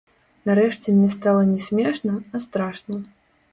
Нарэшце 0.49 0.93
мне 0.95 1.09
стала 1.17 1.43
не 1.51 1.59
смешна, 1.67 2.17
а 2.35 2.43
страшна. 2.49 3.01